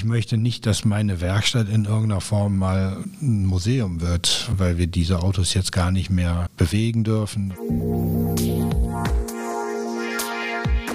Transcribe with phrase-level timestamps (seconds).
[0.00, 4.86] ich möchte nicht, dass meine Werkstatt in irgendeiner Form mal ein Museum wird, weil wir
[4.86, 7.52] diese Autos jetzt gar nicht mehr bewegen dürfen.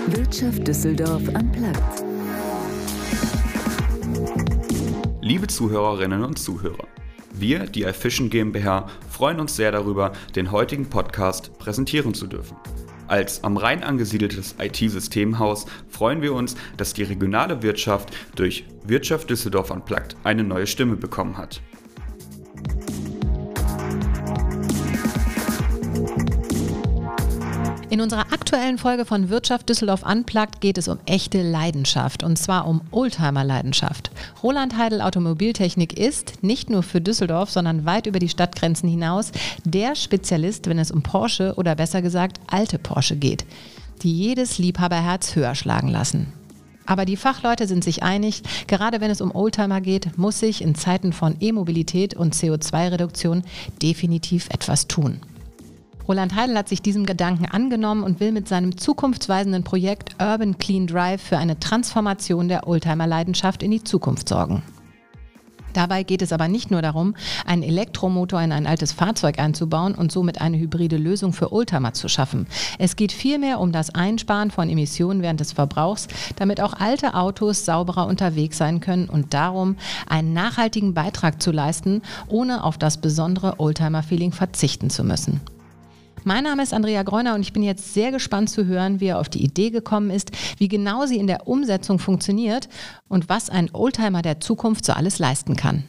[0.07, 2.03] Wirtschaft Düsseldorf am Platz.
[5.21, 6.87] Liebe Zuhörerinnen und Zuhörer,
[7.31, 12.57] wir, die iFishing GmbH, freuen uns sehr darüber, den heutigen Podcast präsentieren zu dürfen.
[13.05, 19.71] Als am Rhein angesiedeltes IT-Systemhaus freuen wir uns, dass die regionale Wirtschaft durch Wirtschaft Düsseldorf
[19.71, 21.59] Unplugged eine neue Stimme bekommen hat.
[27.89, 32.67] In unserer aktuellen Folge von Wirtschaft Düsseldorf Unplugged geht es um echte Leidenschaft und zwar
[32.67, 34.11] um Oldtimer-Leidenschaft.
[34.43, 39.31] Roland Heidel Automobiltechnik ist nicht nur für Düsseldorf, sondern weit über die Stadtgrenzen hinaus
[39.63, 43.45] der Spezialist, wenn es um Porsche oder besser gesagt alte Porsche geht,
[44.03, 46.33] die jedes Liebhaberherz höher schlagen lassen.
[46.85, 50.75] Aber die Fachleute sind sich einig, gerade wenn es um Oldtimer geht, muss sich in
[50.75, 53.43] Zeiten von E-Mobilität und CO2-Reduktion
[53.81, 55.21] definitiv etwas tun.
[56.07, 60.85] Roland Heidel hat sich diesem Gedanken angenommen und will mit seinem zukunftsweisenden Projekt Urban Clean
[60.85, 64.61] Drive für eine Transformation der Oldtimer-Leidenschaft in die Zukunft sorgen.
[65.75, 70.09] Dabei geht es aber nicht nur darum, einen Elektromotor in ein altes Fahrzeug einzubauen und
[70.09, 72.47] somit eine hybride Lösung für Oldtimer zu schaffen.
[72.79, 77.65] Es geht vielmehr um das Einsparen von Emissionen während des Verbrauchs, damit auch alte Autos
[77.65, 79.75] sauberer unterwegs sein können und darum,
[80.07, 85.41] einen nachhaltigen Beitrag zu leisten, ohne auf das besondere Oldtimer-Feeling verzichten zu müssen.
[86.27, 89.19] Mein Name ist Andrea Greuner und ich bin jetzt sehr gespannt zu hören, wie er
[89.19, 92.67] auf die Idee gekommen ist, wie genau sie in der Umsetzung funktioniert
[93.07, 95.83] und was ein Oldtimer der Zukunft so alles leisten kann.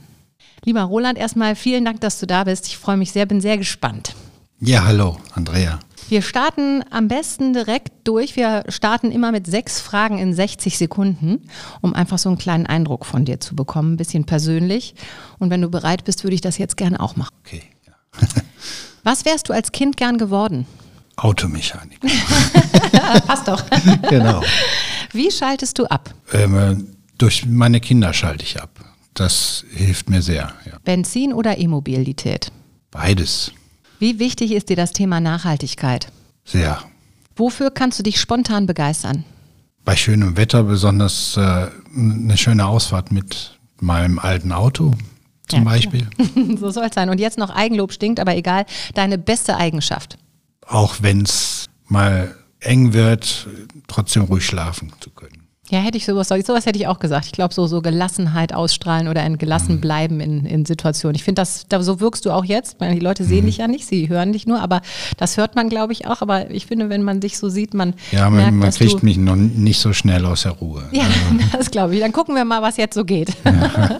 [0.62, 2.67] Lieber Roland, erstmal vielen Dank, dass du da bist.
[2.67, 4.14] Ich freue mich sehr, bin sehr gespannt.
[4.61, 5.81] Ja, hallo, Andrea.
[6.11, 8.37] Wir starten am besten direkt durch.
[8.37, 11.48] Wir starten immer mit sechs Fragen in 60 Sekunden,
[11.81, 14.95] um einfach so einen kleinen Eindruck von dir zu bekommen, ein bisschen persönlich.
[15.39, 17.34] Und wenn du bereit bist, würde ich das jetzt gerne auch machen.
[17.42, 17.62] Okay.
[17.87, 18.29] Ja.
[19.06, 20.67] Was wärst du als Kind gern geworden?
[21.14, 22.08] Automechaniker.
[23.24, 23.62] Passt doch.
[24.11, 24.42] genau.
[25.12, 26.12] Wie schaltest du ab?
[26.33, 28.80] Ähm, durch meine Kinder schalte ich ab.
[29.14, 30.52] Das hilft mir sehr.
[30.64, 30.78] Ja.
[30.83, 32.50] Benzin oder E-Mobilität?
[32.90, 33.52] Beides.
[34.00, 36.08] Wie wichtig ist dir das Thema Nachhaltigkeit?
[36.45, 36.83] Sehr.
[37.36, 39.22] Wofür kannst du dich spontan begeistern?
[39.84, 44.95] Bei schönem Wetter besonders äh, eine schöne Ausfahrt mit meinem alten Auto
[45.48, 46.08] zum ja, Beispiel.
[46.58, 47.11] so soll es sein.
[47.11, 50.18] Und jetzt noch Eigenlob stinkt, aber egal, deine beste Eigenschaft.
[50.67, 53.46] Auch wenn es mal eng wird,
[53.86, 55.45] trotzdem ruhig schlafen zu können.
[55.70, 57.27] Ja, hätte ich sowas, sowas hätte ich auch gesagt.
[57.27, 59.80] Ich glaube, so, so Gelassenheit ausstrahlen oder ein gelassen mhm.
[59.80, 61.16] bleiben in, in Situationen.
[61.16, 62.77] Ich finde, das, da, so wirkst du auch jetzt.
[62.80, 63.46] Die Leute sehen mhm.
[63.46, 64.80] dich ja nicht, sie hören dich nur, aber
[65.16, 66.22] das hört man, glaube ich, auch.
[66.22, 67.94] Aber ich finde, wenn man dich so sieht, man.
[68.12, 70.84] Ja, man, merkt, man kriegt mich noch nicht so schnell aus der Ruhe.
[70.92, 71.44] Ja, also.
[71.52, 72.00] das glaube ich.
[72.00, 73.30] Dann gucken wir mal, was jetzt so geht.
[73.44, 73.98] Ja,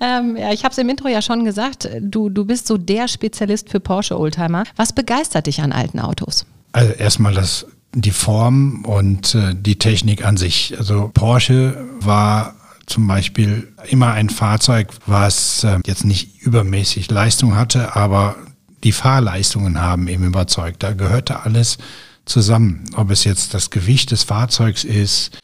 [0.00, 3.06] ähm, ja ich habe es im Intro ja schon gesagt, du, du bist so der
[3.08, 4.64] Spezialist für Porsche Oldtimer.
[4.76, 6.46] Was begeistert dich an alten Autos?
[6.72, 10.74] Also erstmal das die Form und äh, die Technik an sich.
[10.78, 12.54] Also Porsche war
[12.86, 18.36] zum Beispiel immer ein Fahrzeug, was äh, jetzt nicht übermäßig Leistung hatte, aber
[18.84, 20.82] die Fahrleistungen haben eben überzeugt.
[20.82, 21.78] Da gehörte alles
[22.26, 22.84] zusammen.
[22.94, 25.38] Ob es jetzt das Gewicht des Fahrzeugs ist,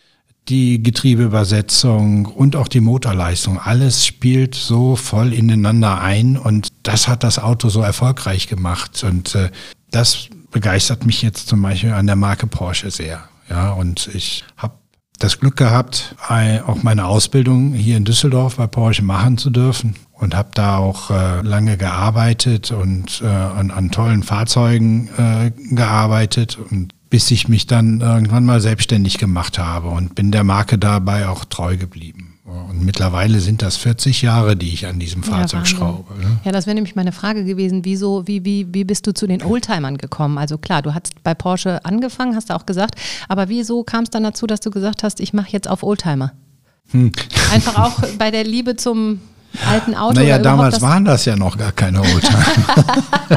[0.49, 3.59] die Getriebeübersetzung und auch die Motorleistung.
[3.59, 9.05] Alles spielt so voll ineinander ein und das hat das Auto so erfolgreich gemacht.
[9.05, 9.51] Und äh,
[9.91, 13.25] das begeistert mich jetzt zum Beispiel an der Marke Porsche sehr.
[13.49, 14.75] Ja, und ich habe
[15.19, 16.17] das Glück gehabt,
[16.67, 21.11] auch meine Ausbildung hier in Düsseldorf bei Porsche machen zu dürfen und habe da auch
[21.11, 27.67] äh, lange gearbeitet und äh, an, an, tollen Fahrzeugen äh, gearbeitet und bis ich mich
[27.67, 32.32] dann irgendwann mal selbstständig gemacht habe und bin der Marke dabei auch treu geblieben.
[32.69, 36.15] Und mittlerweile sind das 40 Jahre, die ich an diesem Fahrzeug ja, schraube.
[36.19, 36.39] Ne?
[36.45, 37.85] Ja, das wäre nämlich meine Frage gewesen.
[37.85, 40.39] Wieso, wie, wie, wie bist du zu den Oldtimern gekommen?
[40.39, 42.97] Also klar, du hast bei Porsche angefangen, hast du auch gesagt.
[43.29, 46.33] Aber wieso kam es dann dazu, dass du gesagt hast, ich mache jetzt auf Oldtimer?
[46.91, 47.13] Hm.
[47.53, 49.21] Einfach auch bei der Liebe zum
[49.67, 50.15] alten Auto?
[50.15, 52.45] Naja, damals das waren das ja noch gar keine Oldtimer.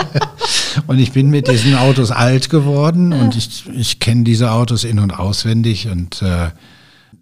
[0.88, 5.00] und ich bin mit diesen Autos alt geworden und ich, ich kenne diese Autos in-
[5.00, 6.50] und auswendig und äh,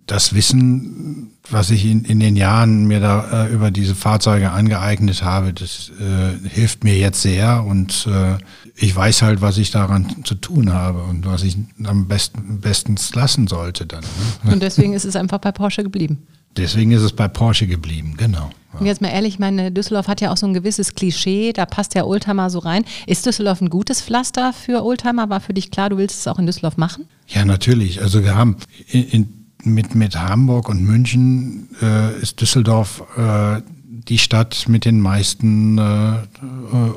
[0.06, 5.24] das Wissen, was ich in, in den Jahren mir da äh, über diese Fahrzeuge angeeignet
[5.24, 8.38] habe, das äh, hilft mir jetzt sehr und äh,
[8.76, 13.14] ich weiß halt, was ich daran zu tun habe und was ich am besten bestens
[13.16, 14.04] lassen sollte dann.
[14.44, 14.52] Ne?
[14.54, 16.26] Und deswegen ist es einfach bei Porsche geblieben.
[16.58, 18.50] Deswegen ist es bei Porsche geblieben, genau.
[18.74, 18.80] Ja.
[18.80, 21.66] Und jetzt mal ehrlich, ich meine, Düsseldorf hat ja auch so ein gewisses Klischee, da
[21.66, 22.86] passt der Oldtimer so rein.
[23.06, 25.30] Ist Düsseldorf ein gutes Pflaster für Oldtimer?
[25.30, 27.06] War für dich klar, du willst es auch in Düsseldorf machen?
[27.28, 28.02] Ja, natürlich.
[28.02, 28.58] Also wir haben
[28.88, 33.62] in, in mit, mit Hamburg und München äh, ist Düsseldorf äh,
[34.08, 36.18] die Stadt mit den meisten äh,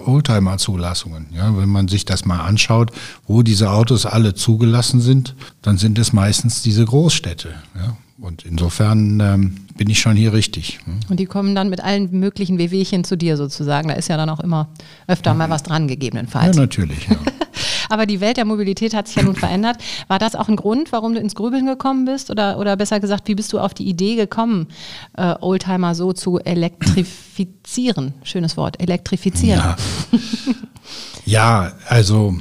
[0.06, 1.26] Oldtimer-Zulassungen.
[1.32, 2.90] Ja, wenn man sich das mal anschaut,
[3.26, 7.54] wo diese Autos alle zugelassen sind, dann sind es meistens diese Großstädte.
[7.76, 7.96] Ja.
[8.18, 10.80] Und insofern ähm, bin ich schon hier richtig.
[10.84, 11.00] Hm.
[11.10, 13.88] Und die kommen dann mit allen möglichen Wehwehchen zu dir sozusagen.
[13.88, 14.68] Da ist ja dann auch immer
[15.06, 16.56] öfter mal was dran, gegebenenfalls.
[16.56, 17.06] Ja, natürlich.
[17.08, 17.16] Ja.
[17.88, 19.79] Aber die Welt der Mobilität hat sich ja nun verändert.
[20.09, 22.31] War das auch ein Grund, warum du ins Grübeln gekommen bist?
[22.31, 24.69] Oder, oder besser gesagt, wie bist du auf die Idee gekommen,
[25.17, 28.15] äh, Oldtimer so zu elektrifizieren?
[28.23, 29.61] Schönes Wort, elektrifizieren.
[29.61, 29.77] Ja,
[31.25, 32.35] ja also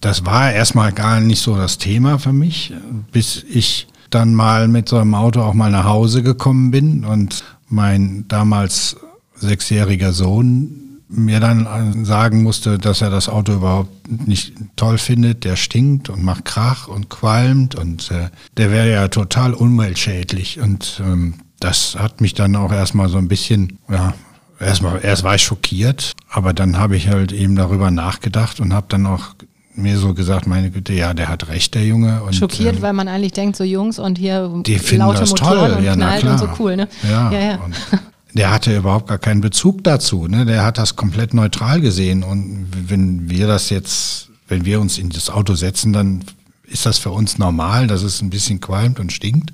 [0.00, 2.72] das war erstmal gar nicht so das Thema für mich,
[3.12, 7.44] bis ich dann mal mit so einem Auto auch mal nach Hause gekommen bin und
[7.68, 8.96] mein damals
[9.34, 15.44] sechsjähriger Sohn mir dann sagen musste, dass er das Auto überhaupt nicht toll findet.
[15.44, 20.60] Der stinkt und macht Krach und qualmt und äh, der wäre ja total umweltschädlich.
[20.60, 24.14] Und ähm, das hat mich dann auch erstmal so ein bisschen, ja,
[24.58, 28.86] erstmal, erst war ich schockiert, aber dann habe ich halt eben darüber nachgedacht und habe
[28.88, 29.34] dann auch
[29.74, 32.22] mir so gesagt, meine Güte, ja, der hat recht, der Junge.
[32.22, 35.58] Und, Schockiert, ähm, weil man eigentlich denkt, so Jungs und hier die laute das Motoren
[35.58, 35.78] toll.
[35.78, 36.88] und ja, knallt und so cool, ne?
[37.08, 37.58] Ja, ja, ja.
[38.36, 40.28] der hatte überhaupt gar keinen Bezug dazu.
[40.28, 40.44] Ne?
[40.46, 42.22] Der hat das komplett neutral gesehen.
[42.22, 46.24] Und wenn wir das jetzt, wenn wir uns in das Auto setzen, dann
[46.64, 49.52] ist das für uns normal, dass es ein bisschen qualmt und stinkt.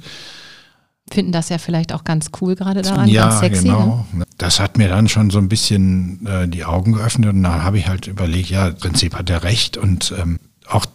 [1.10, 3.64] Finden das ja vielleicht auch ganz cool gerade daran, ja, ganz sexy.
[3.64, 4.06] Genau.
[4.12, 4.24] Ne?
[4.38, 7.78] Das hat mir dann schon so ein bisschen äh, die Augen geöffnet und da habe
[7.78, 10.86] ich halt überlegt, ja, im Prinzip hat er recht und ähm, auch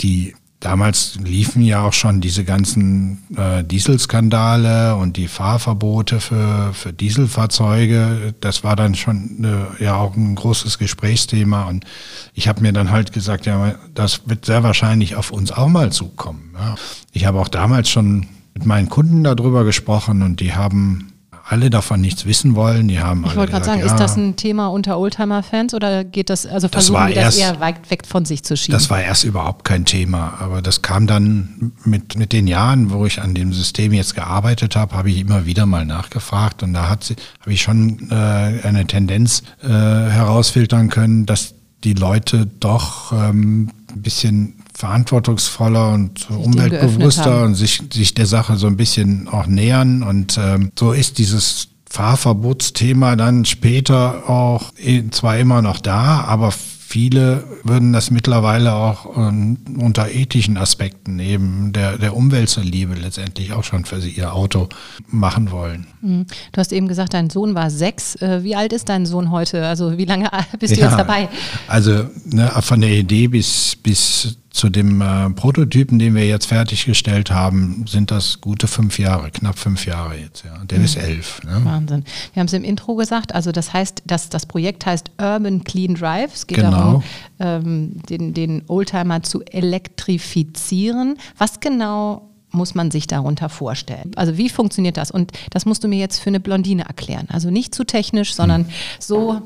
[0.00, 6.92] die Damals liefen ja auch schon diese ganzen äh, Dieselskandale und die Fahrverbote für, für
[6.92, 8.32] Dieselfahrzeuge.
[8.40, 11.64] Das war dann schon äh, ja auch ein großes Gesprächsthema.
[11.64, 11.84] Und
[12.32, 15.90] ich habe mir dann halt gesagt, ja, das wird sehr wahrscheinlich auf uns auch mal
[15.90, 16.54] zukommen.
[16.54, 16.76] Ja.
[17.10, 21.11] Ich habe auch damals schon mit meinen Kunden darüber gesprochen und die haben
[21.52, 22.88] alle davon nichts wissen wollen.
[22.88, 26.30] Die haben ich wollte gerade sagen, ja, ist das ein Thema unter Oldtimer-Fans oder geht
[26.30, 28.72] das, also versuchen das die das eher weit weg von sich zu schieben?
[28.72, 33.04] Das war erst überhaupt kein Thema, aber das kam dann mit, mit den Jahren, wo
[33.04, 36.88] ich an dem System jetzt gearbeitet habe, habe ich immer wieder mal nachgefragt und da
[36.88, 44.02] habe ich schon äh, eine Tendenz äh, herausfiltern können, dass die Leute doch ähm, ein
[44.02, 50.02] bisschen verantwortungsvoller und umweltbewusster und sich, sich der Sache so ein bisschen auch nähern.
[50.02, 54.72] Und ähm, so ist dieses Fahrverbotsthema dann später auch
[55.10, 56.52] zwar immer noch da, aber
[56.92, 62.94] viele würden das mittlerweile auch ähm, unter ethischen Aspekten eben der, der Umwelt zur Liebe
[62.94, 64.68] letztendlich auch schon für sie ihr Auto
[65.08, 65.86] machen wollen.
[66.02, 66.26] Mhm.
[66.52, 68.16] Du hast eben gesagt, dein Sohn war sechs.
[68.16, 69.66] Äh, wie alt ist dein Sohn heute?
[69.66, 70.28] Also wie lange
[70.58, 71.30] bist du ja, jetzt dabei?
[71.66, 77.30] Also ne, von der Idee bis, bis zu dem äh, Prototypen, den wir jetzt fertiggestellt
[77.30, 80.44] haben, sind das gute fünf Jahre, knapp fünf Jahre jetzt.
[80.44, 80.62] Ja.
[80.64, 80.84] Der mhm.
[80.84, 81.42] ist elf.
[81.44, 81.60] Ne?
[81.64, 82.04] Wahnsinn.
[82.34, 85.94] Wir haben es im Intro gesagt, also das heißt, dass das Projekt heißt Urban Clean
[85.94, 86.34] Drive.
[86.34, 86.70] Es geht genau.
[86.70, 87.02] darum,
[87.40, 91.16] ähm, den, den Oldtimer zu elektrifizieren.
[91.38, 94.12] Was genau muss man sich darunter vorstellen?
[94.16, 95.10] Also wie funktioniert das?
[95.10, 97.26] Und das musst du mir jetzt für eine Blondine erklären.
[97.30, 98.72] Also nicht zu technisch, sondern hm.
[98.98, 99.42] so,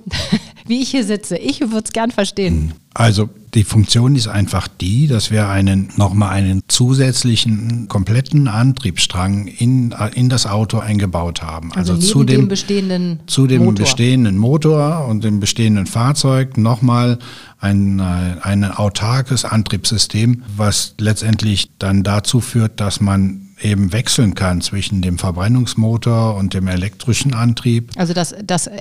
[0.69, 1.37] wie ich hier sitze.
[1.37, 2.71] Ich würde es gern verstehen.
[2.71, 2.73] Hm.
[2.95, 9.95] Also die Funktion ist einfach die, dass wir einen nochmal einen zusätzlichen kompletten Antriebsstrang in,
[10.15, 11.73] in das Auto eingebaut haben.
[11.75, 13.85] Also, also zu dem, dem, bestehenden zu dem Motor.
[13.85, 17.19] bestehenden Motor und dem bestehenden Fahrzeug nochmal
[17.61, 25.03] ein, ein autarkes Antriebssystem, was letztendlich dann dazu führt, dass man eben wechseln kann zwischen
[25.03, 27.91] dem Verbrennungsmotor und dem elektrischen Antrieb.
[27.97, 28.81] Also das, das äh,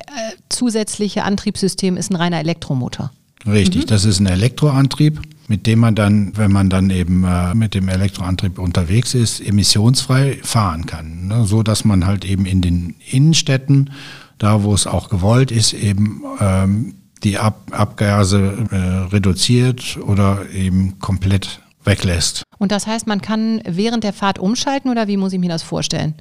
[0.49, 3.11] zusätzliche Antriebssystem ist ein reiner Elektromotor.
[3.47, 3.87] Richtig, mhm.
[3.87, 7.87] das ist ein Elektroantrieb, mit dem man dann, wenn man dann eben äh, mit dem
[7.87, 11.27] Elektroantrieb unterwegs ist, emissionsfrei fahren kann.
[11.27, 11.45] Ne?
[11.45, 13.91] So dass man halt eben in den Innenstädten,
[14.39, 18.75] da wo es auch gewollt ist, eben ähm, die Ab Abgase äh,
[19.13, 22.43] reduziert oder eben komplett weglässt.
[22.57, 25.63] Und das heißt, man kann während der Fahrt umschalten oder wie muss ich mir das
[25.63, 26.15] vorstellen?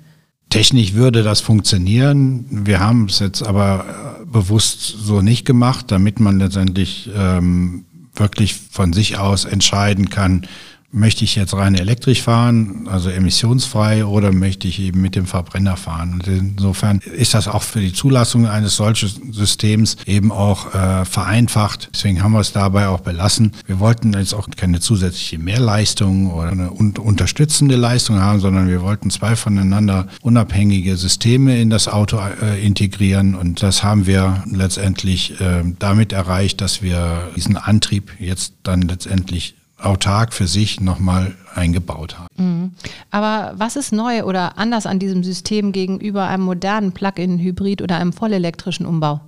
[0.50, 2.46] Technisch würde das funktionieren.
[2.48, 8.54] Wir haben es jetzt aber äh, bewusst so nicht gemacht, damit man letztendlich ähm, wirklich
[8.54, 10.46] von sich aus entscheiden kann,
[10.94, 15.76] möchte ich jetzt rein elektrisch fahren, also emissionsfrei, oder möchte ich eben mit dem Verbrenner
[15.76, 16.14] fahren?
[16.14, 21.90] Und insofern ist das auch für die Zulassung eines solchen Systems eben auch äh, vereinfacht.
[21.92, 23.52] Deswegen haben wir es dabei auch belassen.
[23.66, 28.82] Wir wollten jetzt auch keine zusätzliche Mehrleistung oder eine un unterstützende Leistung haben, sondern wir
[28.82, 33.34] wollten zwei voneinander unabhängige Systeme in das Auto äh, integrieren.
[33.34, 39.56] Und das haben wir letztendlich äh, damit erreicht, dass wir diesen Antrieb jetzt dann letztendlich
[39.84, 42.28] autark für sich nochmal eingebaut haben.
[42.36, 42.72] Mhm.
[43.10, 48.12] Aber was ist neu oder anders an diesem System gegenüber einem modernen Plug-in-Hybrid oder einem
[48.12, 49.20] vollelektrischen Umbau?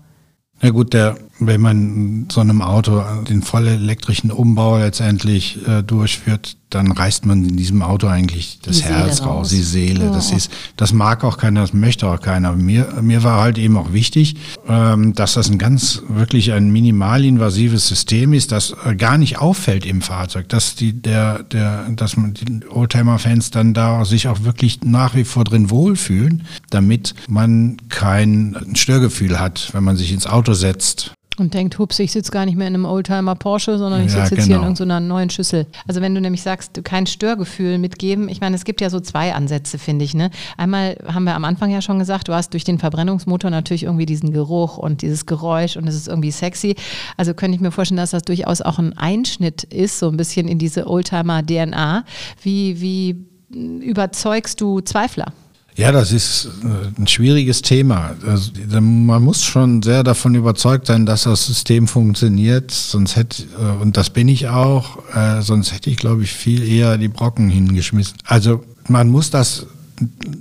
[0.63, 6.91] Na gut, der, wenn man so einem Auto den vollelektrischen Umbau letztendlich äh, durchführt, dann
[6.91, 9.49] reißt man in diesem Auto eigentlich das Die Herz raus, raus.
[9.51, 10.07] die Seele.
[10.07, 10.11] Ja.
[10.11, 12.53] Das ist, das mag auch keiner, das möchte auch keiner.
[12.55, 14.37] Mir, mir war halt eben auch wichtig,
[14.69, 19.87] ähm, dass das ein ganz wirklich ein minimalinvasives System ist, das äh, gar nicht auffällt
[19.87, 24.81] im Fahrzeug, dass die, der, der, dass man die Oldtimer-Fans dann da sich auch wirklich
[24.83, 30.53] nach wie vor drin wohlfühlen, damit man kein Störgefühl hat, wenn man sich ins Auto
[30.55, 31.13] setzt.
[31.39, 34.23] Und denkt, hups, ich sitze gar nicht mehr in einem Oldtimer Porsche, sondern ich Ja,
[34.23, 34.73] sitze jetzt hier in genau.
[34.73, 35.67] irgendeiner neuen Schüssel.
[35.87, 39.01] Also wenn du nämlich sagst, du kein Störgefühl mitgeben, ich meine, es gibt ja so
[39.01, 40.15] zwei Ansätze, finde ich.
[40.15, 40.31] Ne?
[40.57, 44.07] Einmal haben wir am Anfang ja schon gesagt, du hast durch den Verbrennungsmotor natürlich irgendwie
[44.07, 46.75] diesen Geruch und dieses Geräusch und es ist irgendwie sexy.
[47.19, 50.49] Also könnte ich mir vorstellen, dass das durchaus auch ein Einschnitt ist, so ein bisschen
[50.49, 52.05] in diese Oldtimer-DNA.
[52.43, 55.33] Wie, wie überzeugst du Zweifler?
[55.77, 58.17] Ja, das ist äh, ein schwieriges Thema.
[58.27, 62.71] Also, man muss schon sehr davon überzeugt sein, dass das System funktioniert.
[62.71, 66.67] Sonst hätte, äh, und das bin ich auch, äh, sonst hätte ich, glaube ich, viel
[66.67, 68.17] eher die Brocken hingeschmissen.
[68.25, 69.67] Also man muss das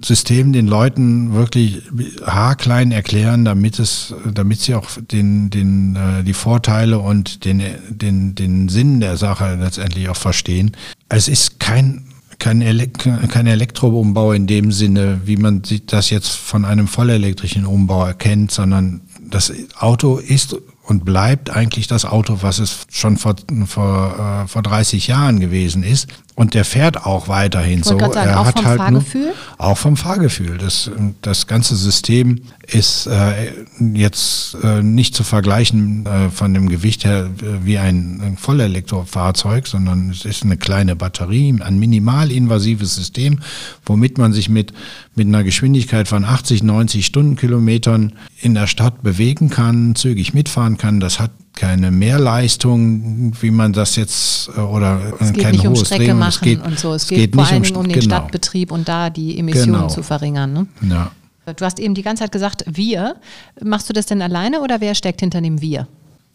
[0.04, 1.82] System den Leuten wirklich
[2.26, 8.68] haarklein erklären, damit es, damit sie auch den, den, die Vorteile und den, den, den
[8.68, 10.76] Sinn der Sache letztendlich auch verstehen.
[11.08, 12.04] Es ist kein
[12.40, 13.00] kein, Elek
[13.30, 19.02] kein Elektroumbau in dem Sinne, wie man das jetzt von einem vollelektrischen Umbau erkennt, sondern
[19.22, 24.62] das Auto ist und bleibt eigentlich das Auto, was es schon vor, vor, äh, vor
[24.62, 26.08] 30 Jahren gewesen ist.
[26.36, 27.98] Und der fährt auch weiterhin so.
[27.98, 29.22] sagen, auch vom Fahrgefühl?
[29.22, 30.58] Nur, auch vom Fahrgefühl.
[30.58, 33.54] Das, das ganze System ist äh,
[33.94, 39.66] jetzt äh, nicht zu vergleichen äh, von dem Gewicht her äh, wie ein, ein Vollelektrofahrzeug,
[39.66, 43.40] sondern es ist eine kleine Batterie, ein minimalinvasives System,
[43.86, 44.74] womit man sich mit,
[45.16, 48.12] mit einer Geschwindigkeit von 80, 90 Stundenkilometern
[48.42, 51.00] in der Stadt bewegen kann, zügig mitfahren kann.
[51.00, 56.06] Das hat keine Mehrleistung, wie man das jetzt äh, oder Es geht nicht um Strecke
[56.06, 56.20] Drehmoment.
[56.20, 56.94] machen Es geht, und so.
[56.94, 58.16] Es, es geht, vor nicht allen um um den genau.
[58.16, 59.88] Stadtbetrieb und da die Emissionen Genau.
[59.88, 60.54] zu verringern.
[60.54, 60.68] Ne?
[60.90, 61.12] Ja.
[61.56, 63.16] Du hast eben die ganze Zeit gesagt, wir.
[63.64, 65.88] Machst du das denn alleine oder wer steckt hinter dem Wir?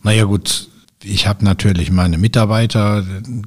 [0.02, 0.68] Naja gut,
[1.02, 3.04] ich habe natürlich meine Mitarbeiter,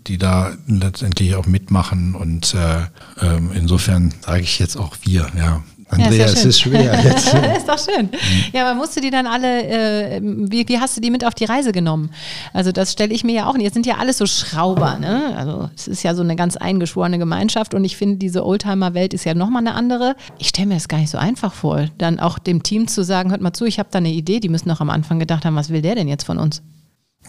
[0.07, 2.81] die da letztendlich auch mitmachen und äh,
[3.25, 5.27] ähm, insofern sage ich jetzt auch wir.
[5.37, 5.63] Ja,
[5.97, 7.33] Andrea, ist ja es ist schwer jetzt.
[7.57, 8.09] ist doch schön.
[8.51, 11.33] Ja, aber musst du die dann alle, äh, wie, wie hast du die mit auf
[11.33, 12.11] die Reise genommen?
[12.53, 13.63] Also das stelle ich mir ja auch nicht.
[13.63, 15.35] Jetzt sind ja alles so Schrauber, ne?
[15.35, 19.25] Also es ist ja so eine ganz eingeschworene Gemeinschaft und ich finde, diese Oldtimer-Welt ist
[19.25, 20.15] ja nochmal eine andere.
[20.37, 23.31] Ich stelle mir das gar nicht so einfach vor, dann auch dem Team zu sagen,
[23.31, 25.55] hört mal zu, ich habe da eine Idee, die müssen doch am Anfang gedacht haben,
[25.55, 26.61] was will der denn jetzt von uns?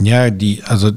[0.00, 0.90] Ja, die, also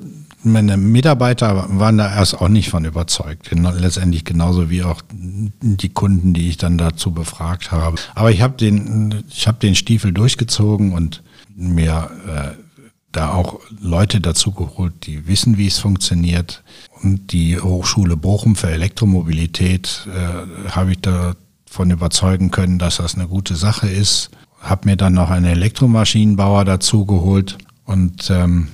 [0.52, 3.50] meine Mitarbeiter waren da erst auch nicht von überzeugt.
[3.52, 7.98] Letztendlich genauso wie auch die Kunden, die ich dann dazu befragt habe.
[8.16, 11.24] Aber ich habe den, ich habe den Stiefel durchgezogen und
[11.56, 12.62] mir äh,
[13.12, 16.64] da auch Leute dazu geholt, die wissen, wie es funktioniert.
[17.02, 23.28] Und die Hochschule Bochum für Elektromobilität äh, habe ich davon überzeugen können, dass das eine
[23.28, 24.30] gute Sache ist.
[24.60, 28.68] Habe mir dann noch einen Elektromaschinenbauer dazu geholt und ähm,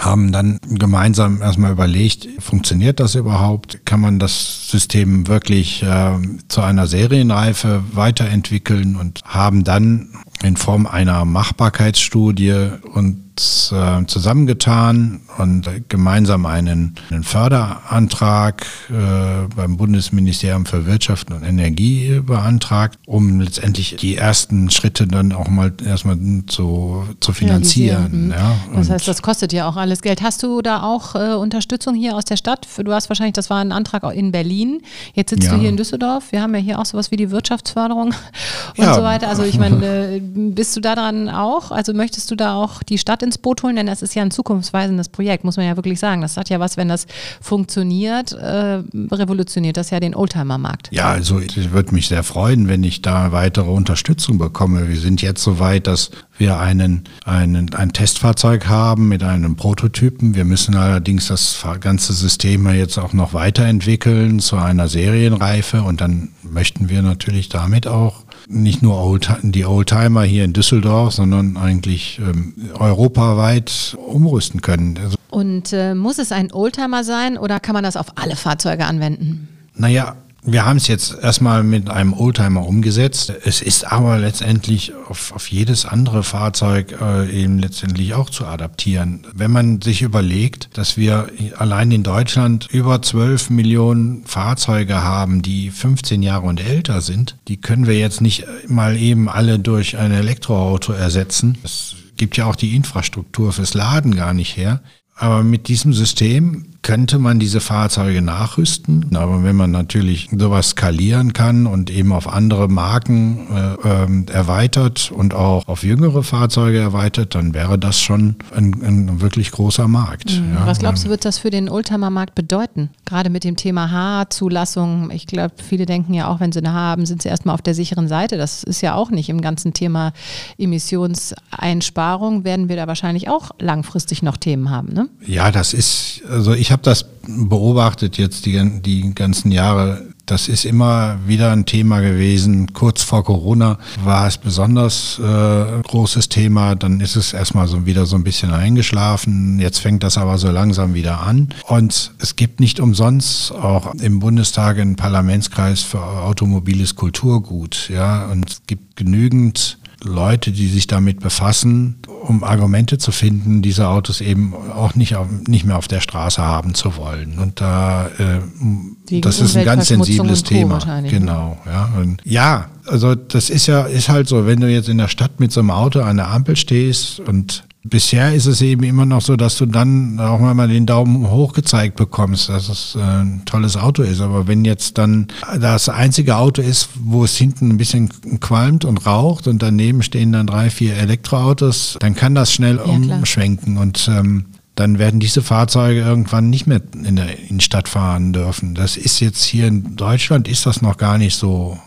[0.00, 3.84] haben dann gemeinsam erstmal überlegt, funktioniert das überhaupt?
[3.84, 10.10] Kann man das System wirklich äh, zu einer Serienreife weiterentwickeln und haben dann
[10.42, 12.54] in Form einer Machbarkeitsstudie
[12.94, 22.20] uns äh, zusammengetan und gemeinsam einen, einen Förderantrag äh, beim Bundesministerium für Wirtschaft und Energie
[22.24, 26.18] beantragt, um letztendlich die ersten Schritte dann auch mal erstmal
[26.48, 28.30] zu, zu finanzieren.
[28.30, 28.30] Realisieren.
[28.30, 30.20] Ja, Das heißt, das kostet ja auch alles Geld.
[30.22, 32.66] Hast du da auch äh, Unterstützung hier aus der Stadt?
[32.84, 34.82] Du hast wahrscheinlich, das war ein Antrag in Berlin.
[35.14, 35.54] Jetzt sitzt Ja.
[35.54, 36.32] du hier in Düsseldorf.
[36.32, 38.08] Wir haben ja hier auch sowas wie die Wirtschaftsförderung
[38.76, 38.94] und Ja.
[38.94, 39.28] so weiter.
[39.28, 41.70] Also ich meine, äh, bist du da dran auch?
[41.70, 43.76] Also möchtest du da auch die Stadt ins Boot holen?
[43.76, 46.22] Denn das ist ja ein zukunftsweisendes Projekt, muss man ja wirklich sagen.
[46.22, 47.06] Das hat ja was, wenn das
[47.40, 48.82] funktioniert, äh,
[49.12, 50.88] revolutioniert das ja den Oldtimer-Markt.
[50.92, 54.88] Ja, also ich würde mich sehr freuen, wenn ich da weitere Unterstützung bekomme.
[54.88, 60.34] Wir sind jetzt so weit, dass wir einen, einen, ein Testfahrzeug haben mit einem Prototypen.
[60.34, 66.30] Wir müssen allerdings das ganze System jetzt auch noch weiterentwickeln zu einer Serienreife und dann
[66.42, 72.18] möchten wir natürlich damit auch nicht nur Old, die Oldtimer hier in Düsseldorf, sondern eigentlich
[72.20, 74.98] ähm, europaweit umrüsten können.
[75.02, 78.86] Also, Und äh, muss es ein Oldtimer sein oder kann man das auf alle Fahrzeuge
[78.86, 79.48] anwenden?
[79.74, 83.32] naja, wir haben es jetzt erstmal mit einem Oldtimer umgesetzt.
[83.44, 89.26] Es ist aber letztendlich auf, auf jedes andere Fahrzeug äh, eben letztendlich auch zu adaptieren.
[89.34, 91.26] Wenn man sich überlegt, dass wir
[91.56, 97.56] allein in Deutschland über 12 Millionen Fahrzeuge haben, die 15 Jahre und älter sind, die
[97.56, 101.58] können wir jetzt nicht mal eben alle durch ein Elektroauto ersetzen.
[101.64, 104.82] Es gibt ja auch die Infrastruktur fürs Laden gar nicht her.
[105.14, 109.14] Aber mit diesem System könnte man diese Fahrzeuge nachrüsten.
[109.16, 115.10] Aber wenn man natürlich sowas skalieren kann und eben auf andere Marken äh, äh, erweitert
[115.10, 120.40] und auch auf jüngere Fahrzeuge erweitert, dann wäre das schon ein, ein wirklich großer Markt.
[120.40, 120.54] Mhm.
[120.54, 120.66] Ja.
[120.66, 122.90] Was glaubst du, wird das für den Oldtimer-Markt bedeuten?
[123.04, 125.10] Gerade mit dem Thema H-Zulassung.
[125.10, 127.62] Ich glaube, viele denken ja auch, wenn sie eine H haben, sind sie erstmal auf
[127.62, 128.36] der sicheren Seite.
[128.36, 130.12] Das ist ja auch nicht im ganzen Thema
[130.58, 132.44] Emissionseinsparung.
[132.44, 135.08] Werden wir da wahrscheinlich auch langfristig noch Themen haben, ne?
[135.26, 140.06] Ja, das ist, also ich habe das beobachtet jetzt die, die ganzen Jahre.
[140.26, 142.72] Das ist immer wieder ein Thema gewesen.
[142.74, 146.74] Kurz vor Corona war es besonders äh, großes Thema.
[146.74, 149.58] Dann ist es erstmal so wieder so ein bisschen eingeschlafen.
[149.58, 151.48] Jetzt fängt das aber so langsam wieder an.
[151.66, 157.88] Und es gibt nicht umsonst auch im Bundestag einen Parlamentskreis für automobiles Kulturgut.
[157.88, 161.96] Ja, und es gibt genügend Leute, die sich damit befassen,
[162.28, 166.42] um Argumente zu finden, diese Autos eben auch nicht, auf, nicht mehr auf der Straße
[166.42, 167.38] haben zu wollen.
[167.38, 170.78] Und da, äh, das ist ein ganz sensibles Thema.
[171.02, 171.90] Genau, ja.
[171.98, 175.40] Und ja, also das ist ja, ist halt so, wenn du jetzt in der Stadt
[175.40, 179.20] mit so einem Auto an der Ampel stehst und bisher ist es eben immer noch
[179.20, 183.42] so, dass du dann auch mal den Daumen hoch gezeigt bekommst, dass es äh, ein
[183.44, 184.20] tolles Auto ist.
[184.20, 185.28] Aber wenn jetzt dann
[185.60, 188.08] das einzige Auto ist, wo es hinten ein bisschen
[188.40, 192.82] qualmt und raucht und daneben stehen dann drei, vier Elektroautos, dann kann das schnell ja,
[192.82, 198.74] umschwenken und ähm, dann werden diese Fahrzeuge irgendwann nicht mehr in der Innenstadt fahren dürfen.
[198.74, 201.78] Das ist jetzt hier in Deutschland ist das noch gar nicht so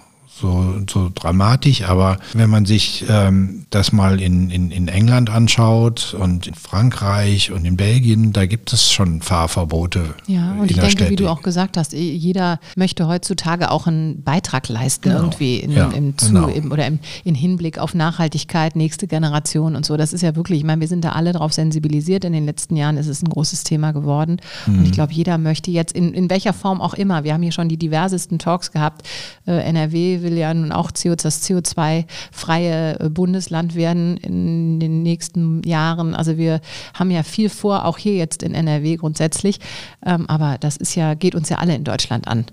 [0.42, 6.16] so, so dramatisch, aber wenn man sich ähm, das mal in, in, in England anschaut
[6.20, 10.16] und in Frankreich und in Belgien, da gibt es schon Fahrverbote.
[10.28, 11.12] Ja, und ich denke, Städte.
[11.12, 15.22] wie du auch gesagt hast, jeder möchte heutzutage auch einen Beitrag leisten, genau.
[15.22, 16.48] irgendwie in, ja, im Zu genau.
[16.48, 19.96] im, oder im, in Hinblick auf Nachhaltigkeit, nächste Generation und so.
[19.96, 22.26] Das ist ja wirklich, ich meine, wir sind da alle darauf sensibilisiert.
[22.26, 24.38] In den letzten Jahren ist es ein großes Thema geworden.
[24.66, 24.80] Mhm.
[24.80, 27.52] Und ich glaube, jeder möchte jetzt in, in welcher Form auch immer, wir haben hier
[27.52, 29.08] schon die diversesten Talks gehabt,
[29.46, 35.04] äh, NRW will will ja nun auch CO, das CO2-freie äh, Bundesland werden in den
[35.04, 36.16] nächsten Jahren.
[36.16, 36.62] Also wir
[36.96, 39.60] haben ja viel vor, auch hier jetzt in NRW grundsätzlich.
[40.04, 42.46] Ähm, aber das ist ja, geht uns ja alle in Deutschland an.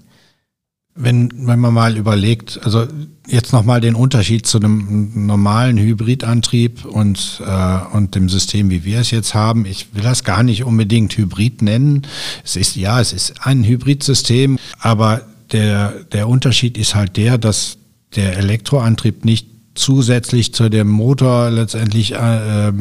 [1.00, 2.88] Wenn, wenn man mal überlegt, also
[3.28, 8.98] jetzt nochmal den Unterschied zu einem normalen Hybridantrieb und, äh, und dem System, wie wir
[8.98, 9.64] es jetzt haben.
[9.64, 12.04] Ich will das gar nicht unbedingt Hybrid nennen.
[12.44, 17.78] Es ist, ja, es ist ein Hybridsystem, aber der, der Unterschied ist halt der, dass
[18.16, 22.72] der Elektroantrieb nicht zusätzlich zu dem Motor letztendlich äh,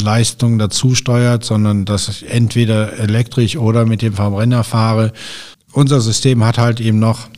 [0.00, 5.12] Leistung dazu steuert, sondern dass ich entweder elektrisch oder mit dem Verbrenner fahre.
[5.72, 7.28] Unser System hat halt eben noch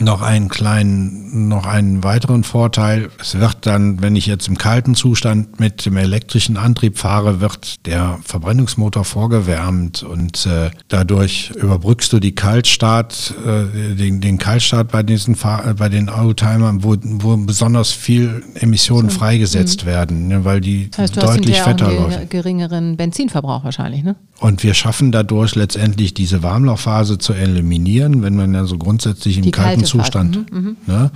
[0.00, 3.10] noch einen kleinen, noch einen weiteren Vorteil.
[3.20, 7.86] Es wird dann, wenn ich jetzt im kalten Zustand mit dem elektrischen Antrieb fahre, wird
[7.86, 15.02] der Verbrennungsmotor vorgewärmt und äh, dadurch überbrückst du die Kaltstart, äh, den, den Kaltstart bei
[15.02, 19.90] diesen Fahr bei den Oldtimern, wo, wo besonders viel Emissionen so, freigesetzt mh.
[19.90, 22.28] werden, ne, weil die das heißt, du deutlich hast fetter laufen.
[22.28, 24.16] geringeren Benzinverbrauch wahrscheinlich, ne?
[24.40, 29.42] Und wir schaffen dadurch letztendlich diese Warmlaufphase zu eliminieren, wenn man ja so grundsätzlich im
[29.42, 31.10] die kalten Zustand, mhm, ne,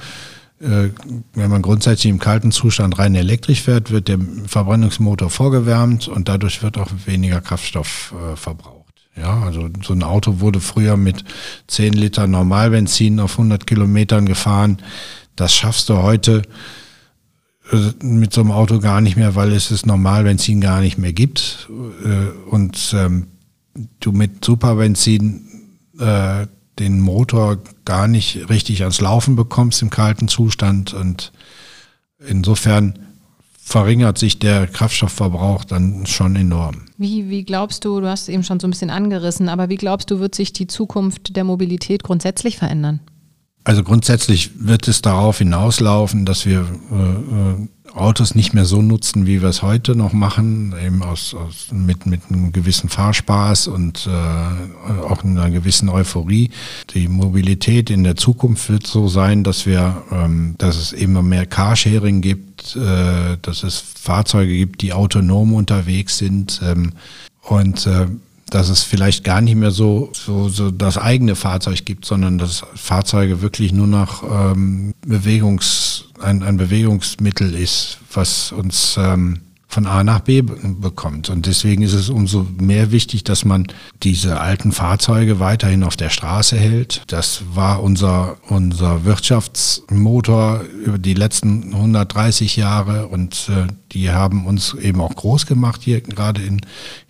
[0.60, 0.90] äh,
[1.34, 6.62] wenn man grundsätzlich im kalten Zustand rein elektrisch fährt, wird der Verbrennungsmotor vorgewärmt und dadurch
[6.62, 8.82] wird auch weniger Kraftstoff äh, verbraucht.
[9.16, 11.24] Ja, also so ein Auto wurde früher mit
[11.66, 14.78] 10 Liter Normalbenzin auf 100 Kilometern gefahren.
[15.36, 16.42] Das schaffst du heute
[17.72, 21.12] äh, mit so einem Auto gar nicht mehr, weil es das Normalbenzin gar nicht mehr
[21.12, 21.68] gibt
[22.04, 23.26] äh, und ähm,
[24.00, 25.44] du mit Superbenzin
[25.98, 26.46] äh,
[26.78, 31.32] den Motor gar nicht richtig ans Laufen bekommst im kalten Zustand und
[32.26, 32.98] insofern
[33.64, 36.82] verringert sich der Kraftstoffverbrauch dann schon enorm.
[36.98, 39.76] Wie, wie glaubst du, du hast es eben schon so ein bisschen angerissen, aber wie
[39.76, 43.00] glaubst du, wird sich die Zukunft der Mobilität grundsätzlich verändern?
[43.64, 49.26] Also grundsätzlich wird es darauf hinauslaufen, dass wir äh, äh, Autos nicht mehr so nutzen,
[49.26, 54.06] wie wir es heute noch machen, eben aus, aus mit, mit einem gewissen Fahrspaß und
[54.06, 56.50] äh, auch einer gewissen Euphorie.
[56.94, 61.46] Die Mobilität in der Zukunft wird so sein, dass wir, ähm, dass es immer mehr
[61.46, 66.92] Carsharing gibt, äh, dass es Fahrzeuge gibt, die autonom unterwegs sind ähm,
[67.42, 68.06] und äh,
[68.52, 72.62] dass es vielleicht gar nicht mehr so, so, so das eigene Fahrzeug gibt, sondern dass
[72.74, 75.91] Fahrzeuge wirklich nur noch ähm, Bewegungs,
[76.22, 79.40] ein, ein Bewegungsmittel ist, was uns ähm,
[79.72, 81.30] von A nach B bekommt.
[81.30, 83.68] Und deswegen ist es umso mehr wichtig, dass man
[84.02, 87.02] diese alten Fahrzeuge weiterhin auf der Straße hält.
[87.06, 94.74] Das war unser, unser Wirtschaftsmotor über die letzten 130 Jahre und äh, die haben uns
[94.74, 96.60] eben auch groß gemacht hier gerade in,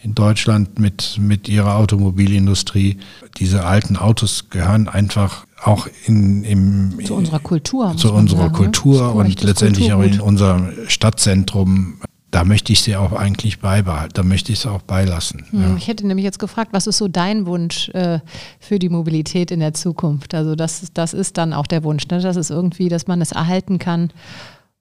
[0.00, 2.98] in Deutschland mit, mit ihrer Automobilindustrie.
[3.38, 7.96] Diese alten Autos gehören einfach auch in, im, zu unserer Kultur.
[7.96, 8.58] Zu unserer sagen, ne?
[8.58, 9.10] Kultur ne?
[9.12, 10.12] und letztendlich Kulturgut.
[10.12, 11.98] auch in unserem Stadtzentrum
[12.32, 15.44] da möchte ich sie auch eigentlich beibehalten, da möchte ich es auch beilassen.
[15.50, 15.76] Hm, ja.
[15.76, 18.20] Ich hätte nämlich jetzt gefragt, was ist so dein Wunsch äh,
[18.58, 20.34] für die Mobilität in der Zukunft?
[20.34, 22.20] Also das, das ist dann auch der Wunsch, ne?
[22.20, 24.10] das ist irgendwie, dass man es erhalten kann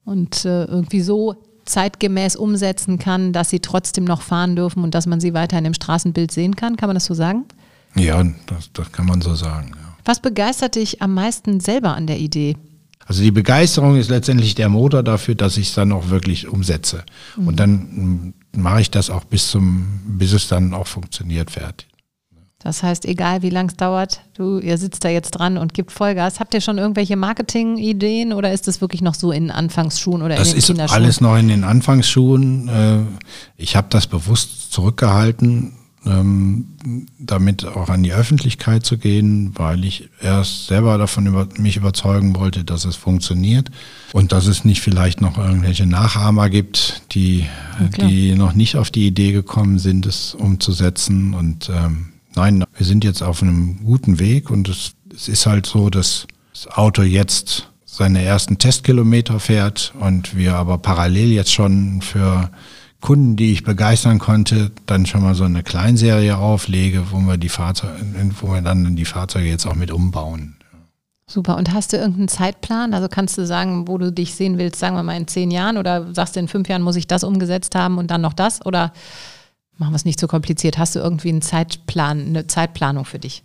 [0.06, 5.06] und äh, irgendwie so zeitgemäß umsetzen kann, dass sie trotzdem noch fahren dürfen und dass
[5.06, 6.78] man sie weiterhin im Straßenbild sehen kann.
[6.78, 7.44] Kann man das so sagen?
[7.96, 9.74] Ja, das, das kann man so sagen.
[10.06, 12.56] Was begeistert dich am meisten selber an der Idee?
[13.06, 17.04] Also die Begeisterung ist letztendlich der Motor dafür, dass ich es dann auch wirklich umsetze.
[17.36, 17.48] Mhm.
[17.48, 21.88] Und dann mm, mache ich das auch bis zum, bis es dann auch funktioniert fertig.
[22.64, 25.92] Das heißt, egal wie lang es dauert, du, ihr sitzt da jetzt dran und gibt
[25.92, 26.40] Vollgas.
[26.40, 30.50] Habt ihr schon irgendwelche Marketing-Ideen oder ist das wirklich noch so in Anfangsschuhen oder das
[30.50, 31.02] in den Kinderschuhen?
[31.02, 32.68] Ist alles noch in den Anfangsschuhen.
[32.68, 33.00] Äh,
[33.58, 35.74] ich habe das bewusst zurückgehalten,
[37.20, 42.36] damit auch an die Öffentlichkeit zu gehen, weil ich erst selber davon über, mich überzeugen
[42.36, 43.70] wollte, dass es funktioniert
[44.12, 47.46] und dass es nicht vielleicht noch irgendwelche Nachahmer gibt, die,
[47.80, 51.36] ja, die noch nicht auf die Idee gekommen sind, es umzusetzen.
[51.36, 55.68] Und ähm, nein, wir sind jetzt auf einem guten Weg und es, es ist halt
[55.68, 62.02] so, dass das Auto jetzt seine ersten Testkilometer fährt und wir aber parallel jetzt schon
[62.02, 62.50] für
[63.02, 67.50] Kunden, die ich begeistern konnte, dann schon mal so eine Kleinserie auflege, wo wir die
[67.50, 67.96] Fahrzeuge,
[68.40, 70.56] wo wir dann die Fahrzeuge jetzt auch mit umbauen.
[71.32, 71.58] Super.
[71.58, 72.94] Und hast du irgendeinen Zeitplan?
[72.94, 75.78] Also kannst du sagen, wo du dich sehen willst, sagen wir mal in zehn Jahren
[75.78, 78.66] oder sagst du in fünf Jahren muss ich das umgesetzt haben und dann noch das?
[78.66, 78.92] Oder
[79.78, 80.78] machen wir es nicht so kompliziert?
[80.78, 83.44] Hast du irgendwie einen Zeitplan, eine Zeitplanung für dich?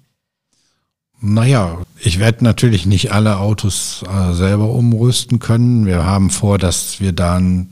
[1.20, 5.86] Naja, ich werde natürlich nicht alle Autos äh, selber umrüsten können.
[5.86, 7.68] Wir haben vor, dass wir dann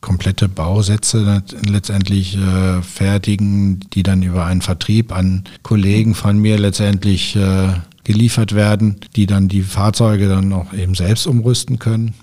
[0.00, 7.34] komplette Bausätze letztendlich äh, fertigen, die dann über einen Vertrieb an Kollegen von mir letztendlich
[7.34, 7.68] äh,
[8.04, 12.14] geliefert werden, die dann die Fahrzeuge dann auch eben selbst umrüsten können.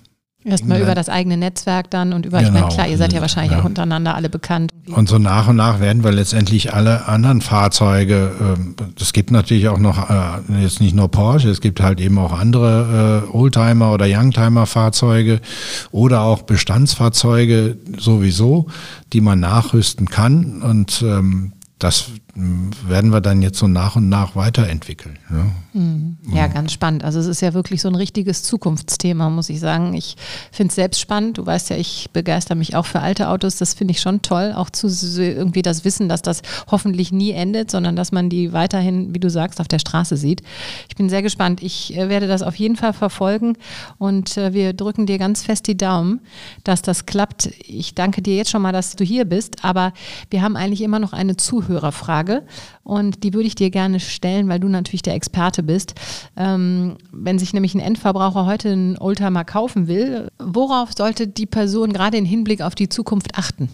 [0.44, 2.50] Erstmal über das eigene Netzwerk dann und über, genau.
[2.50, 3.60] ich meine, klar, ihr seid ja wahrscheinlich ja.
[3.60, 4.72] auch untereinander alle bekannt.
[4.88, 8.32] Und so nach und nach werden wir letztendlich alle anderen Fahrzeuge,
[8.96, 12.18] es ähm, gibt natürlich auch noch, äh, jetzt nicht nur Porsche, es gibt halt eben
[12.18, 15.42] auch andere äh, Oldtimer oder Youngtimer-Fahrzeuge
[15.92, 18.66] oder auch Bestandsfahrzeuge sowieso,
[19.14, 24.36] die man nachrüsten kann und ähm, das werden wir dann jetzt so nach und nach
[24.36, 25.20] weiterentwickeln.
[25.30, 25.46] Ja.
[25.74, 26.18] Mhm.
[26.34, 27.04] ja, ganz spannend.
[27.04, 29.94] Also es ist ja wirklich so ein richtiges Zukunftsthema, muss ich sagen.
[29.94, 30.16] Ich
[30.52, 31.38] finde es selbst spannend.
[31.38, 33.58] Du weißt ja, ich begeister mich auch für alte Autos.
[33.58, 34.54] Das finde ich schon toll.
[34.56, 34.88] Auch zu
[35.22, 39.30] irgendwie das Wissen, dass das hoffentlich nie endet, sondern dass man die weiterhin, wie du
[39.30, 40.42] sagst, auf der Straße sieht.
[40.88, 41.62] Ich bin sehr gespannt.
[41.62, 43.58] Ich äh, werde das auf jeden Fall verfolgen
[43.98, 46.22] und äh, wir drücken dir ganz fest die Daumen,
[46.64, 47.50] dass das klappt.
[47.68, 49.94] Ich danke dir jetzt schon mal, dass du hier bist, aber
[50.30, 52.21] wir haben eigentlich immer noch eine Zuhörerfrage
[52.84, 55.96] und die würde ich dir gerne stellen, weil du natürlich der Experte bist.
[56.38, 61.94] Ähm, wenn sich nämlich ein Endverbraucher heute einen Oldtimer kaufen will, worauf sollte die Person
[61.94, 63.70] gerade im Hinblick auf die Zukunft achten?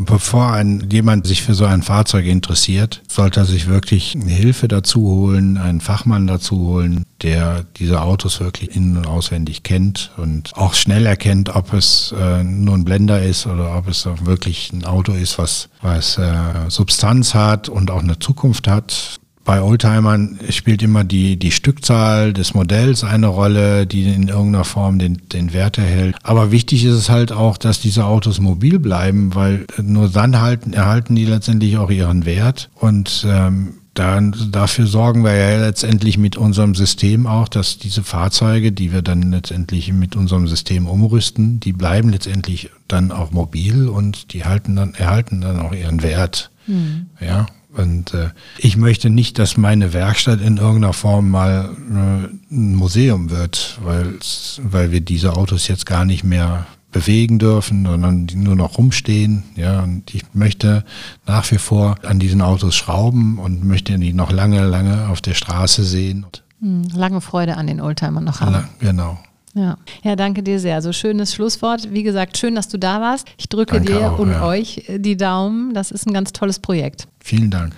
[0.00, 4.68] Bevor ein, jemand sich für so ein Fahrzeug interessiert, sollte er sich wirklich eine Hilfe
[4.68, 10.56] dazu holen, einen Fachmann dazu holen, der diese Autos wirklich in- und auswendig kennt und
[10.56, 14.84] auch schnell erkennt, ob es äh, nur ein Blender ist oder ob es wirklich ein
[14.84, 20.82] Auto ist, was, was äh, Substanz hat und auch eine Zukunft hat bei Oldtimern spielt
[20.82, 25.78] immer die, die Stückzahl des Modells eine Rolle, die in irgendeiner Form den, den Wert
[25.78, 26.16] erhält.
[26.22, 30.74] Aber wichtig ist es halt auch, dass diese Autos mobil bleiben, weil nur dann halten,
[30.74, 32.68] erhalten die letztendlich auch ihren Wert.
[32.74, 38.70] Und ähm, dann, dafür sorgen wir ja letztendlich mit unserem System auch, dass diese Fahrzeuge,
[38.70, 44.34] die wir dann letztendlich mit unserem System umrüsten, die bleiben letztendlich dann auch mobil und
[44.34, 46.50] die halten dann, erhalten dann auch ihren Wert.
[46.68, 47.06] Mhm.
[47.20, 52.74] Ja, und äh, ich möchte nicht, dass meine Werkstatt in irgendeiner Form mal äh, ein
[52.74, 54.14] Museum wird, weil,
[54.62, 59.42] weil wir diese Autos jetzt gar nicht mehr bewegen dürfen, sondern die nur noch rumstehen.
[59.56, 60.84] Ja, und ich möchte
[61.26, 65.34] nach wie vor an diesen Autos schrauben und möchte die noch lange, lange auf der
[65.34, 66.26] Straße sehen.
[66.60, 68.68] Hm, lange Freude an den Oldtimern noch haben.
[68.80, 69.18] Genau.
[69.58, 69.76] Ja.
[70.04, 70.80] ja, danke dir sehr.
[70.82, 71.92] So schönes Schlusswort.
[71.92, 73.26] Wie gesagt, schön, dass du da warst.
[73.38, 74.46] Ich drücke danke dir auch, und ja.
[74.46, 75.74] euch die Daumen.
[75.74, 77.08] Das ist ein ganz tolles Projekt.
[77.18, 77.74] Vielen Dank.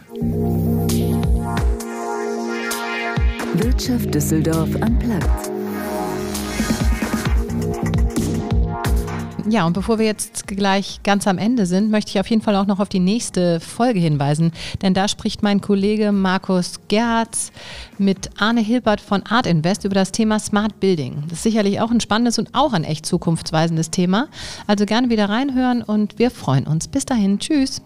[3.54, 5.50] Wirtschaft Düsseldorf am Platz.
[9.48, 12.56] Ja, und bevor wir jetzt gleich ganz am Ende sind, möchte ich auf jeden Fall
[12.56, 14.52] auch noch auf die nächste Folge hinweisen.
[14.82, 17.52] Denn da spricht mein Kollege Markus Gerz
[17.98, 21.24] mit Arne Hilbert von Art Invest über das Thema Smart Building.
[21.28, 24.28] Das ist sicherlich auch ein spannendes und auch ein echt zukunftsweisendes Thema.
[24.66, 26.88] Also gerne wieder reinhören und wir freuen uns.
[26.88, 27.38] Bis dahin.
[27.38, 27.82] Tschüss.